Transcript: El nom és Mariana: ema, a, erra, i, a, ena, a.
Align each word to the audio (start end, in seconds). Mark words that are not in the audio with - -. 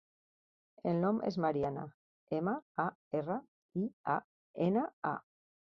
El 0.91 0.95
nom 1.03 1.19
és 1.29 1.37
Mariana: 1.45 1.83
ema, 2.39 2.57
a, 2.87 2.89
erra, 3.21 3.41
i, 3.85 3.87
a, 4.17 4.21
ena, 4.71 4.93
a. 5.15 5.19